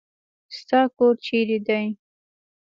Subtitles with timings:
[0.57, 1.85] ستا کور چیرې دی؟